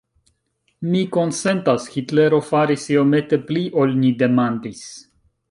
Mi 0.93 1.01
konsentas: 1.17 1.85
Hitlero 1.97 2.39
faris 2.47 2.87
iomete 2.95 3.41
pli, 3.51 3.67
ol 3.83 3.95
ni 4.01 4.13
demandis. 4.25 4.83